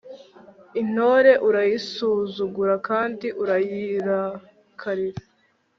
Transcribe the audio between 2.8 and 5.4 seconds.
kandi urayirakarira